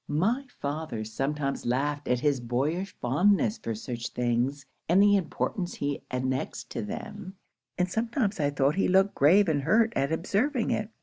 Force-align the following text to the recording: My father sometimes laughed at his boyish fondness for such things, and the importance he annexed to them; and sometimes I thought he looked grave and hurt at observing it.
My 0.07 0.45
father 0.59 1.03
sometimes 1.03 1.63
laughed 1.63 2.07
at 2.07 2.21
his 2.21 2.39
boyish 2.39 2.95
fondness 2.99 3.59
for 3.59 3.75
such 3.75 4.09
things, 4.09 4.65
and 4.89 4.99
the 4.99 5.15
importance 5.15 5.75
he 5.75 6.01
annexed 6.09 6.71
to 6.71 6.81
them; 6.81 7.35
and 7.77 7.87
sometimes 7.87 8.39
I 8.39 8.49
thought 8.49 8.73
he 8.77 8.87
looked 8.87 9.13
grave 9.13 9.47
and 9.47 9.61
hurt 9.61 9.93
at 9.95 10.11
observing 10.11 10.71
it. 10.71 10.89